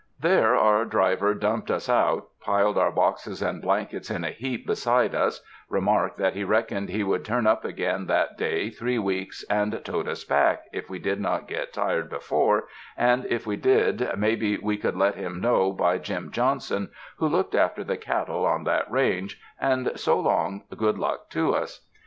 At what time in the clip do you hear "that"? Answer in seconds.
6.17-6.33, 8.07-8.35, 18.63-18.89